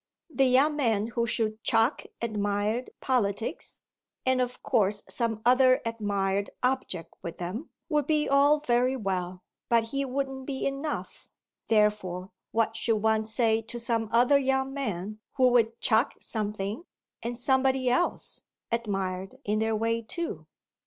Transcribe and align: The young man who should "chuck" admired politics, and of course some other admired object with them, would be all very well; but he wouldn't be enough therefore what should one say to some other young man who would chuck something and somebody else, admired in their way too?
The 0.33 0.45
young 0.47 0.75
man 0.77 1.05
who 1.13 1.27
should 1.27 1.63
"chuck" 1.63 2.05
admired 2.23 2.89
politics, 3.01 3.83
and 4.25 4.41
of 4.41 4.63
course 4.63 5.03
some 5.07 5.43
other 5.45 5.79
admired 5.85 6.49
object 6.63 7.13
with 7.21 7.37
them, 7.37 7.69
would 7.87 8.07
be 8.07 8.27
all 8.27 8.57
very 8.57 8.97
well; 8.97 9.43
but 9.69 9.83
he 9.89 10.03
wouldn't 10.03 10.47
be 10.47 10.65
enough 10.65 11.29
therefore 11.67 12.31
what 12.51 12.75
should 12.75 12.95
one 12.97 13.25
say 13.25 13.61
to 13.61 13.77
some 13.77 14.09
other 14.11 14.39
young 14.39 14.73
man 14.73 15.19
who 15.33 15.49
would 15.49 15.79
chuck 15.81 16.15
something 16.19 16.85
and 17.21 17.37
somebody 17.37 17.87
else, 17.87 18.41
admired 18.71 19.35
in 19.45 19.59
their 19.59 19.75
way 19.75 20.01
too? 20.01 20.47